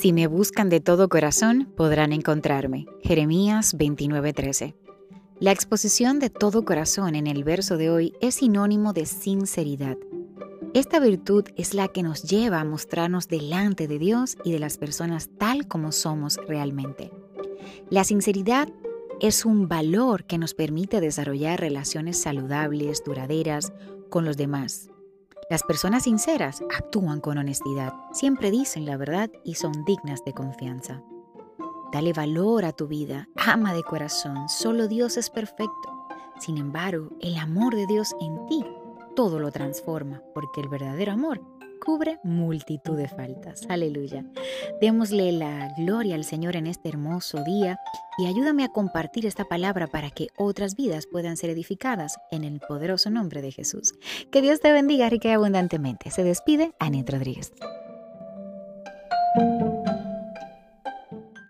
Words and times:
Si 0.00 0.12
me 0.12 0.28
buscan 0.28 0.68
de 0.68 0.78
todo 0.78 1.08
corazón, 1.08 1.72
podrán 1.76 2.12
encontrarme. 2.12 2.86
Jeremías 3.02 3.76
29:13. 3.76 4.76
La 5.40 5.50
exposición 5.50 6.20
de 6.20 6.30
todo 6.30 6.64
corazón 6.64 7.16
en 7.16 7.26
el 7.26 7.42
verso 7.42 7.76
de 7.76 7.90
hoy 7.90 8.14
es 8.20 8.36
sinónimo 8.36 8.92
de 8.92 9.06
sinceridad. 9.06 9.96
Esta 10.72 11.00
virtud 11.00 11.46
es 11.56 11.74
la 11.74 11.88
que 11.88 12.04
nos 12.04 12.22
lleva 12.22 12.60
a 12.60 12.64
mostrarnos 12.64 13.26
delante 13.26 13.88
de 13.88 13.98
Dios 13.98 14.36
y 14.44 14.52
de 14.52 14.60
las 14.60 14.78
personas 14.78 15.30
tal 15.36 15.66
como 15.66 15.90
somos 15.90 16.38
realmente. 16.46 17.10
La 17.90 18.04
sinceridad 18.04 18.68
es 19.20 19.44
un 19.44 19.66
valor 19.66 20.26
que 20.26 20.38
nos 20.38 20.54
permite 20.54 21.00
desarrollar 21.00 21.58
relaciones 21.58 22.18
saludables, 22.20 23.02
duraderas 23.04 23.72
con 24.10 24.24
los 24.24 24.36
demás. 24.36 24.90
Las 25.50 25.62
personas 25.62 26.02
sinceras 26.02 26.62
actúan 26.76 27.20
con 27.20 27.38
honestidad, 27.38 27.94
siempre 28.12 28.50
dicen 28.50 28.84
la 28.84 28.98
verdad 28.98 29.30
y 29.44 29.54
son 29.54 29.84
dignas 29.86 30.22
de 30.24 30.34
confianza. 30.34 31.02
Dale 31.90 32.12
valor 32.12 32.66
a 32.66 32.72
tu 32.72 32.86
vida, 32.86 33.28
ama 33.34 33.72
de 33.72 33.82
corazón, 33.82 34.48
solo 34.50 34.88
Dios 34.88 35.16
es 35.16 35.30
perfecto. 35.30 36.06
Sin 36.38 36.58
embargo, 36.58 37.10
el 37.20 37.38
amor 37.38 37.74
de 37.74 37.86
Dios 37.86 38.14
en 38.20 38.46
ti 38.46 38.62
todo 39.16 39.40
lo 39.40 39.50
transforma, 39.50 40.22
porque 40.34 40.60
el 40.60 40.68
verdadero 40.68 41.12
amor 41.12 41.40
cubre 41.78 42.18
multitud 42.22 42.96
de 42.96 43.08
faltas. 43.08 43.66
Aleluya. 43.68 44.24
Démosle 44.80 45.32
la 45.32 45.72
gloria 45.78 46.14
al 46.14 46.24
Señor 46.24 46.56
en 46.56 46.66
este 46.66 46.88
hermoso 46.88 47.42
día 47.44 47.78
y 48.18 48.26
ayúdame 48.26 48.64
a 48.64 48.68
compartir 48.68 49.26
esta 49.26 49.44
palabra 49.44 49.86
para 49.86 50.10
que 50.10 50.28
otras 50.36 50.74
vidas 50.74 51.06
puedan 51.06 51.36
ser 51.36 51.50
edificadas 51.50 52.18
en 52.30 52.44
el 52.44 52.60
poderoso 52.60 53.10
nombre 53.10 53.42
de 53.42 53.52
Jesús. 53.52 53.94
Que 54.30 54.42
Dios 54.42 54.60
te 54.60 54.72
bendiga 54.72 55.08
rica 55.08 55.28
y 55.28 55.32
abundantemente. 55.32 56.10
Se 56.10 56.24
despide 56.24 56.72
Anet 56.78 57.08
Rodríguez. 57.08 57.52